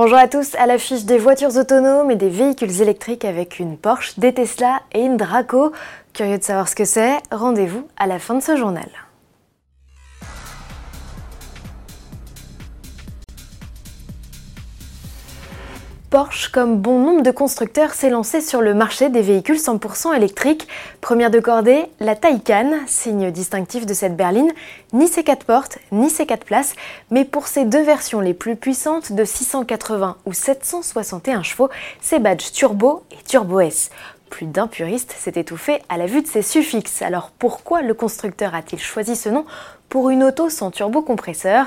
Bonjour 0.00 0.16
à 0.16 0.28
tous, 0.28 0.54
à 0.54 0.66
l'affiche 0.66 1.06
des 1.06 1.18
voitures 1.18 1.56
autonomes 1.56 2.12
et 2.12 2.14
des 2.14 2.28
véhicules 2.28 2.82
électriques 2.82 3.24
avec 3.24 3.58
une 3.58 3.76
Porsche, 3.76 4.16
des 4.16 4.32
Tesla 4.32 4.80
et 4.92 5.00
une 5.00 5.16
Draco. 5.16 5.72
Curieux 6.12 6.38
de 6.38 6.44
savoir 6.44 6.68
ce 6.68 6.76
que 6.76 6.84
c'est 6.84 7.16
Rendez-vous 7.32 7.84
à 7.96 8.06
la 8.06 8.20
fin 8.20 8.36
de 8.36 8.40
ce 8.40 8.54
journal. 8.54 8.88
Porsche, 16.10 16.48
comme 16.48 16.78
bon 16.78 17.00
nombre 17.00 17.22
de 17.22 17.30
constructeurs, 17.30 17.92
s'est 17.92 18.08
lancé 18.08 18.40
sur 18.40 18.62
le 18.62 18.72
marché 18.72 19.10
des 19.10 19.20
véhicules 19.20 19.58
100% 19.58 20.16
électriques. 20.16 20.66
Première 21.02 21.30
de 21.30 21.38
cordée, 21.38 21.84
la 22.00 22.16
Taycan, 22.16 22.78
signe 22.86 23.30
distinctif 23.30 23.84
de 23.84 23.92
cette 23.92 24.16
berline, 24.16 24.50
ni 24.94 25.06
ses 25.06 25.22
4 25.22 25.44
portes, 25.44 25.78
ni 25.92 26.08
ses 26.08 26.24
4 26.24 26.46
places, 26.46 26.74
mais 27.10 27.26
pour 27.26 27.46
ses 27.46 27.66
deux 27.66 27.82
versions 27.82 28.20
les 28.20 28.32
plus 28.32 28.56
puissantes 28.56 29.12
de 29.12 29.22
680 29.22 30.16
ou 30.24 30.32
761 30.32 31.42
chevaux, 31.42 31.68
ses 32.00 32.20
badges 32.20 32.52
Turbo 32.52 33.02
et 33.10 33.22
Turbo 33.24 33.60
S. 33.60 33.90
Plus 34.30 34.46
d'un 34.46 34.66
puriste 34.66 35.14
s'est 35.18 35.32
étouffé 35.36 35.82
à 35.90 35.98
la 35.98 36.06
vue 36.06 36.22
de 36.22 36.26
ces 36.26 36.42
suffixes. 36.42 37.02
Alors 37.02 37.32
pourquoi 37.38 37.82
le 37.82 37.92
constructeur 37.92 38.54
a-t-il 38.54 38.80
choisi 38.80 39.14
ce 39.14 39.28
nom 39.28 39.44
pour 39.88 40.10
une 40.10 40.22
auto 40.22 40.50
sans 40.50 40.70
turbocompresseur 40.70 41.66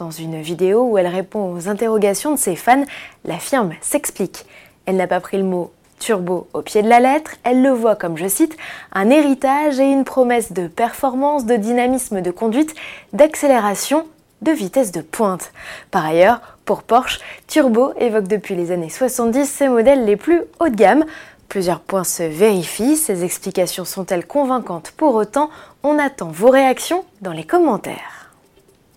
dans 0.00 0.10
une 0.10 0.40
vidéo 0.40 0.82
où 0.82 0.98
elle 0.98 1.06
répond 1.06 1.54
aux 1.54 1.68
interrogations 1.68 2.32
de 2.32 2.38
ses 2.38 2.56
fans, 2.56 2.84
la 3.24 3.38
firme 3.38 3.74
s'explique. 3.82 4.46
Elle 4.86 4.96
n'a 4.96 5.06
pas 5.06 5.20
pris 5.20 5.36
le 5.36 5.44
mot 5.44 5.70
turbo 5.98 6.48
au 6.54 6.62
pied 6.62 6.82
de 6.82 6.88
la 6.88 7.00
lettre, 7.00 7.32
elle 7.44 7.62
le 7.62 7.70
voit 7.70 7.94
comme, 7.94 8.16
je 8.16 8.26
cite, 8.26 8.56
un 8.92 9.10
héritage 9.10 9.78
et 9.78 9.84
une 9.84 10.04
promesse 10.04 10.52
de 10.52 10.66
performance, 10.66 11.44
de 11.44 11.56
dynamisme 11.56 12.22
de 12.22 12.30
conduite, 12.30 12.74
d'accélération, 13.12 14.06
de 14.40 14.50
vitesse 14.50 14.90
de 14.90 15.02
pointe. 15.02 15.52
Par 15.90 16.06
ailleurs, 16.06 16.40
pour 16.64 16.82
Porsche, 16.82 17.20
Turbo 17.46 17.92
évoque 17.98 18.26
depuis 18.26 18.54
les 18.54 18.72
années 18.72 18.88
70 18.88 19.44
ses 19.44 19.68
modèles 19.68 20.06
les 20.06 20.16
plus 20.16 20.40
haut 20.58 20.70
de 20.70 20.76
gamme. 20.76 21.04
Plusieurs 21.50 21.80
points 21.80 22.04
se 22.04 22.22
vérifient, 22.22 22.96
ces 22.96 23.22
explications 23.22 23.84
sont-elles 23.84 24.26
convaincantes 24.26 24.94
Pour 24.96 25.14
autant, 25.14 25.50
on 25.82 25.98
attend 25.98 26.28
vos 26.28 26.48
réactions 26.48 27.04
dans 27.20 27.32
les 27.32 27.44
commentaires. 27.44 28.09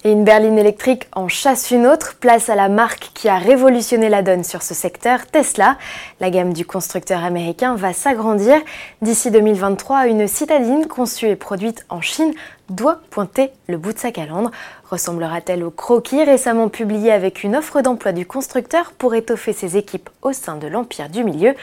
Et 0.06 0.12
une 0.12 0.26
berline 0.26 0.60
électrique 0.60 1.08
en 1.14 1.30
chasse 1.30 1.72
une 1.72 1.88
autre, 1.88 2.16
place 2.20 2.50
à 2.50 2.56
la 2.56 2.68
marque 2.68 3.12
qui 3.14 3.30
a 3.30 3.38
révolutionné 3.38 4.10
la 4.10 4.22
donne 4.22 4.44
sur 4.44 4.62
ce 4.62 4.74
secteur, 4.74 5.26
Tesla. 5.28 5.78
La 6.20 6.30
gamme 6.30 6.52
du 6.52 6.66
constructeur 6.66 7.24
américain 7.24 7.76
va 7.76 7.94
s'agrandir. 7.94 8.58
D'ici 9.02 9.32
2023, 9.32 10.08
une 10.08 10.28
citadine 10.28 10.88
conçue 10.88 11.30
et 11.30 11.38
produite 11.38 11.86
en 11.88 12.02
Chine 12.02 12.34
doit 12.68 13.00
pointer 13.12 13.52
le 13.68 13.78
bout 13.78 13.94
de 13.94 14.00
sa 14.00 14.12
calandre. 14.12 14.52
Ressemblera-t-elle 14.90 15.64
au 15.64 15.72
croquis 15.72 16.26
récemment 16.26 16.68
publié 16.68 17.14
avec 17.14 17.42
une 17.44 17.56
offre 17.56 17.80
d'emploi 17.80 18.12
du 18.12 18.26
constructeur 18.26 18.92
pour 18.92 19.16
étoffer 19.16 19.54
ses 19.54 19.78
équipes 19.78 20.10
au 20.22 20.34
sein 20.34 20.58
de 20.58 20.68
l'Empire 20.68 21.08
du 21.08 21.24
Milieu? 21.24 21.56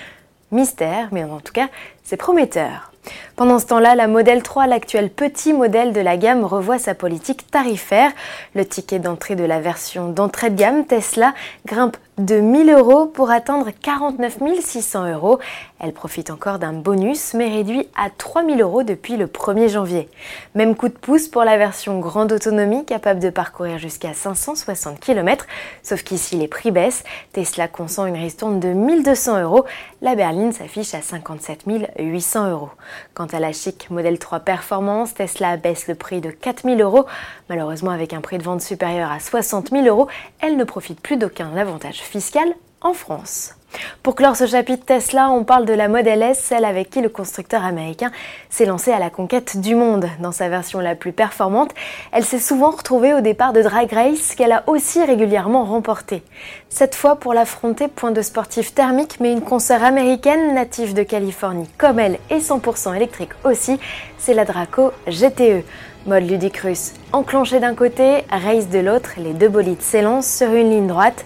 Mystère, 0.53 1.09
mais 1.13 1.25
en 1.25 1.41
tout 1.41 1.53
cas, 1.53 1.69
c'est 2.03 2.17
prometteur. 2.17 2.91
Pendant 3.37 3.59
ce 3.59 3.67
temps-là, 3.67 3.95
la 3.95 4.07
Model 4.07 4.43
3, 4.43 4.67
l'actuel 4.67 5.11
petit 5.11 5.53
modèle 5.53 5.93
de 5.93 6.01
la 6.01 6.17
gamme, 6.17 6.45
revoit 6.45 6.79
sa 6.79 6.95
politique 6.95 7.51
tarifaire. 7.51 8.13
Le 8.55 8.67
ticket 8.67 8.99
d'entrée 8.99 9.37
de 9.37 9.45
la 9.45 9.61
version 9.61 10.11
d'entrée 10.11 10.51
de 10.51 10.57
gamme 10.57 10.85
Tesla 10.85 11.33
grimpe 11.67 11.97
de 12.25 12.37
1000 12.37 12.71
euros 12.71 13.07
pour 13.07 13.31
atteindre 13.31 13.71
49 13.71 14.39
600 14.61 15.13
euros. 15.13 15.39
Elle 15.79 15.93
profite 15.93 16.31
encore 16.31 16.59
d'un 16.59 16.75
bonus, 16.75 17.33
mais 17.35 17.49
réduit 17.49 17.89
à 17.97 18.11
3000 18.11 18.61
euros 18.61 18.83
depuis 18.83 19.17
le 19.17 19.27
1er 19.27 19.69
janvier. 19.69 20.09
Même 20.55 20.77
coup 20.77 20.89
de 20.89 20.95
pouce 20.95 21.29
pour 21.29 21.43
la 21.45 21.57
version 21.57 21.99
grande 21.99 22.33
autonomie, 22.33 22.85
capable 22.85 23.21
de 23.21 23.31
parcourir 23.31 23.79
jusqu'à 23.79 24.13
560 24.13 25.01
km, 25.01 25.47
sauf 25.83 26.03
qu'ici 26.03 26.37
les 26.37 26.49
prix 26.49 26.71
baissent. 26.71 27.05
Tesla 27.33 27.69
consent 27.69 28.05
une 28.05 28.17
ristourne 28.17 28.61
de 28.61 28.69
1200 28.69 29.43
euros. 29.43 29.65
La 30.03 30.15
berline 30.15 30.53
s'affiche 30.53 30.95
à 30.95 31.01
57 31.01 31.65
800 31.99 32.51
euros. 32.51 32.71
Quant 33.15 33.27
à 33.27 33.41
la 33.41 33.53
chic 33.53 33.89
Model 33.91 34.19
3 34.19 34.41
Performance, 34.41 35.15
Tesla 35.15 35.57
baisse 35.57 35.89
le 35.89 35.95
prix 35.95 36.21
de 36.21 36.31
4000 36.31 36.81
euros. 36.83 37.07
Malheureusement, 37.49 37.91
avec 37.91 38.13
un 38.13 38.21
prix 38.21 38.39
de 38.39 38.43
vente 38.43 38.61
supérieur 38.61 39.11
à 39.11 39.21
60 39.21 39.71
000 39.71 39.87
euros, 39.87 40.09
elle 40.41 40.57
ne 40.57 40.65
profite 40.65 41.01
plus 41.01 41.17
d'aucun 41.17 41.57
avantage 41.57 42.03
fiscal 42.11 42.49
en 42.81 42.93
France. 42.93 43.55
Pour 44.03 44.17
clore 44.17 44.35
ce 44.35 44.47
chapitre 44.47 44.85
Tesla, 44.85 45.31
on 45.31 45.45
parle 45.45 45.65
de 45.65 45.73
la 45.73 45.87
Model 45.87 46.23
S, 46.23 46.41
celle 46.41 46.65
avec 46.65 46.91
qui 46.91 47.01
le 47.01 47.09
constructeur 47.09 47.65
américain 47.65 48.11
s'est 48.49 48.65
lancé 48.65 48.91
à 48.91 48.99
la 48.99 49.11
conquête 49.11 49.61
du 49.61 49.77
monde. 49.77 50.09
Dans 50.19 50.33
sa 50.33 50.49
version 50.49 50.81
la 50.81 50.97
plus 50.97 51.13
performante, 51.13 51.73
elle 52.11 52.25
s'est 52.25 52.41
souvent 52.41 52.71
retrouvée 52.71 53.15
au 53.15 53.21
départ 53.21 53.53
de 53.53 53.63
Drag 53.63 53.93
Race 53.93 54.35
qu'elle 54.35 54.51
a 54.51 54.65
aussi 54.67 55.05
régulièrement 55.05 55.65
remporté. 55.65 56.25
Cette 56.69 56.97
fois 56.97 57.15
pour 57.15 57.33
l'affronter, 57.33 57.87
point 57.87 58.11
de 58.11 58.23
sportif 58.23 58.75
thermique, 58.75 59.19
mais 59.21 59.33
une 59.33 59.43
consoeur 59.43 59.85
américaine 59.85 60.55
native 60.55 60.93
de 60.93 61.05
Californie 61.05 61.69
comme 61.79 62.01
elle 62.01 62.19
et 62.31 62.39
100% 62.39 62.97
électrique 62.97 63.33
aussi, 63.45 63.79
c'est 64.19 64.35
la 64.35 64.45
Draco 64.45 64.91
GTE. 65.07 65.65
Mode 66.07 66.29
ludique 66.29 66.57
russe 66.57 66.95
enclenché 67.13 67.61
d'un 67.61 67.75
côté, 67.75 68.25
race 68.31 68.69
de 68.69 68.79
l'autre, 68.79 69.11
les 69.19 69.35
deux 69.35 69.49
bolides 69.49 69.83
s'élancent 69.83 70.35
sur 70.39 70.53
une 70.55 70.71
ligne 70.71 70.87
droite. 70.87 71.25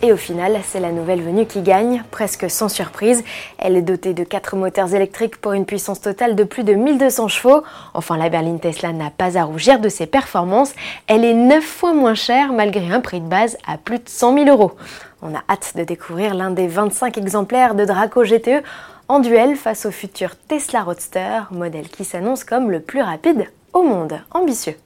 Et 0.00 0.12
au 0.12 0.16
final, 0.16 0.60
c'est 0.64 0.78
la 0.78 0.92
nouvelle 0.92 1.20
venue 1.20 1.44
qui 1.44 1.60
gagne, 1.60 2.04
presque 2.12 2.48
sans 2.48 2.68
surprise. 2.68 3.24
Elle 3.58 3.76
est 3.76 3.82
dotée 3.82 4.14
de 4.14 4.22
4 4.22 4.54
moteurs 4.54 4.94
électriques 4.94 5.38
pour 5.38 5.54
une 5.54 5.66
puissance 5.66 6.00
totale 6.00 6.36
de 6.36 6.44
plus 6.44 6.62
de 6.62 6.74
1200 6.74 7.26
chevaux. 7.26 7.64
Enfin, 7.94 8.16
la 8.16 8.28
berline 8.28 8.60
Tesla 8.60 8.92
n'a 8.92 9.10
pas 9.10 9.36
à 9.36 9.42
rougir 9.42 9.80
de 9.80 9.88
ses 9.88 10.06
performances. 10.06 10.72
Elle 11.08 11.24
est 11.24 11.34
9 11.34 11.64
fois 11.64 11.94
moins 11.94 12.14
chère 12.14 12.52
malgré 12.52 12.92
un 12.92 13.00
prix 13.00 13.20
de 13.20 13.26
base 13.26 13.58
à 13.66 13.76
plus 13.76 13.98
de 13.98 14.08
100 14.08 14.34
000 14.44 14.48
euros. 14.48 14.72
On 15.20 15.34
a 15.34 15.42
hâte 15.50 15.72
de 15.74 15.82
découvrir 15.82 16.34
l'un 16.34 16.52
des 16.52 16.68
25 16.68 17.18
exemplaires 17.18 17.74
de 17.74 17.84
Draco 17.84 18.22
GTE 18.22 18.62
en 19.08 19.18
duel 19.18 19.56
face 19.56 19.84
au 19.84 19.90
futur 19.90 20.36
Tesla 20.36 20.82
Roadster, 20.82 21.40
modèle 21.50 21.88
qui 21.88 22.04
s'annonce 22.04 22.44
comme 22.44 22.70
le 22.70 22.80
plus 22.80 23.02
rapide 23.02 23.46
au 23.72 23.82
monde. 23.82 24.20
Ambitieux. 24.30 24.76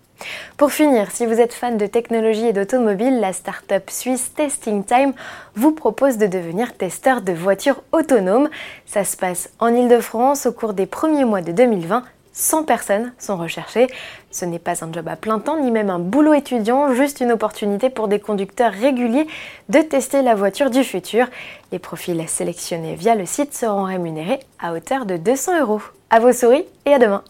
Pour 0.56 0.72
finir, 0.72 1.10
si 1.10 1.27
vous 1.27 1.41
êtes 1.41 1.53
fan 1.53 1.77
de 1.77 1.87
technologie 1.87 2.47
et 2.47 2.53
d'automobile, 2.53 3.21
la 3.21 3.33
start-up 3.33 3.91
suisse 3.91 4.33
Testing 4.34 4.84
Time 4.84 5.12
vous 5.55 5.72
propose 5.72 6.19
de 6.19 6.27
devenir 6.27 6.77
testeur 6.77 7.22
de 7.22 7.33
voitures 7.33 7.83
autonomes. 7.93 8.49
Ça 8.87 9.05
se 9.05 9.16
passe 9.16 9.50
en 9.59 9.75
Ile-de-France 9.75 10.47
au 10.47 10.53
cours 10.53 10.75
des 10.75 10.87
premiers 10.87 11.25
mois 11.25 11.43
de 11.43 11.53
2020. 11.53 12.05
100 12.33 12.65
personnes 12.65 13.12
sont 13.19 13.37
recherchées. 13.37 13.88
Ce 14.31 14.44
n'est 14.44 14.59
pas 14.59 14.84
un 14.84 14.93
job 14.93 15.06
à 15.09 15.16
plein 15.16 15.38
temps 15.38 15.60
ni 15.60 15.71
même 15.71 15.91
un 15.91 15.99
boulot 15.99 16.33
étudiant, 16.33 16.94
juste 16.94 17.21
une 17.21 17.33
opportunité 17.33 17.91
pour 17.91 18.09
des 18.09 18.21
conducteurs 18.21 18.72
réguliers 18.72 19.27
de 19.69 19.81
tester 19.81 20.22
la 20.22 20.34
voiture 20.34 20.71
du 20.71 20.83
futur. 20.83 21.27
Les 21.72 21.78
profils 21.78 22.27
sélectionnés 22.28 22.94
via 22.94 23.15
le 23.15 23.27
site 23.27 23.54
seront 23.54 23.84
rémunérés 23.84 24.41
à 24.59 24.72
hauteur 24.72 25.04
de 25.04 25.16
200 25.16 25.60
euros. 25.60 25.83
À 26.10 26.21
vos 26.21 26.33
souris 26.33 26.65
et 26.87 26.94
à 26.94 26.99
demain! 26.99 27.22